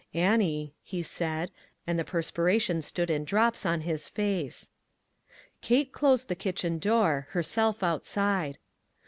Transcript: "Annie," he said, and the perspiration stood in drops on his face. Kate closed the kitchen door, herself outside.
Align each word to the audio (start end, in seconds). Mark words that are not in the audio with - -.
"Annie," 0.15 0.73
he 0.81 1.03
said, 1.03 1.51
and 1.85 1.99
the 1.99 2.03
perspiration 2.03 2.81
stood 2.81 3.11
in 3.11 3.23
drops 3.23 3.67
on 3.67 3.81
his 3.81 4.09
face. 4.09 4.71
Kate 5.61 5.91
closed 5.91 6.27
the 6.27 6.33
kitchen 6.33 6.79
door, 6.79 7.27
herself 7.33 7.83
outside. 7.83 8.57